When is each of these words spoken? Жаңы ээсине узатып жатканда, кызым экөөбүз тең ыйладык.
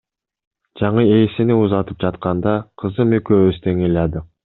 Жаңы 0.81 1.03
ээсине 1.17 1.59
узатып 1.65 2.01
жатканда, 2.07 2.57
кызым 2.85 3.15
экөөбүз 3.23 3.65
тең 3.69 3.89
ыйладык. 3.91 4.31